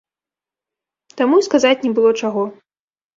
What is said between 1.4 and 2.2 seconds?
і сказаць не было